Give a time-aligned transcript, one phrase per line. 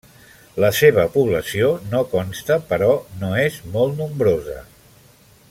[0.63, 2.89] La seva població no consta però
[3.21, 4.59] no és molt nombrosa.